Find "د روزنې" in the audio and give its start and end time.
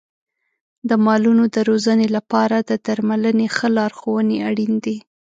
1.55-2.07